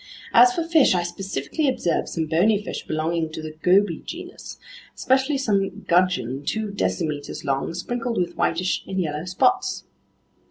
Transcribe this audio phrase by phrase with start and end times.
[0.33, 4.57] As for fish, I specifically observed some bony fish belonging to the goby genus,
[4.95, 9.83] especially some gudgeon two decimeters long, sprinkled with whitish and yellow spots.